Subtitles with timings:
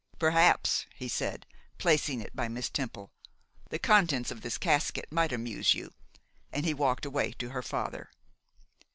[0.17, 1.45] 'Perhaps,' he said,
[1.77, 3.11] placing it by Miss Temple,
[3.69, 5.93] 'the contents of this casket might amuse you;'
[6.51, 8.09] and he walked away to her father.